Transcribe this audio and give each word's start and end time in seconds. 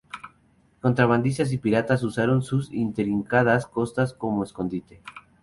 Contrabandistas 0.79 1.51
y 1.53 1.59
piratas 1.59 2.01
usaron 2.01 2.41
sus 2.41 2.71
intrincadas 2.71 3.67
costas 3.67 4.15
como 4.15 4.43
escondite. 4.43 4.99